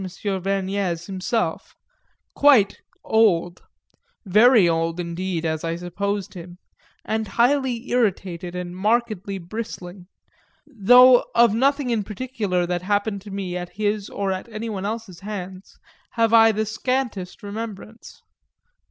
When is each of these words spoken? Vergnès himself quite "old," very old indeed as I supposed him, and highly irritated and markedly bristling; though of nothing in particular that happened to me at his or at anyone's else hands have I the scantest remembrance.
Vergnès 0.01 1.05
himself 1.05 1.75
quite 2.33 2.81
"old," 3.03 3.61
very 4.25 4.67
old 4.67 4.99
indeed 4.99 5.45
as 5.45 5.63
I 5.63 5.75
supposed 5.75 6.33
him, 6.33 6.57
and 7.05 7.27
highly 7.27 7.87
irritated 7.91 8.55
and 8.55 8.75
markedly 8.75 9.37
bristling; 9.37 10.07
though 10.65 11.25
of 11.35 11.53
nothing 11.53 11.91
in 11.91 12.01
particular 12.03 12.65
that 12.65 12.81
happened 12.81 13.21
to 13.21 13.29
me 13.29 13.55
at 13.55 13.73
his 13.73 14.09
or 14.09 14.31
at 14.31 14.49
anyone's 14.49 14.87
else 14.87 15.19
hands 15.19 15.77
have 16.13 16.33
I 16.33 16.51
the 16.51 16.65
scantest 16.65 17.43
remembrance. 17.43 18.23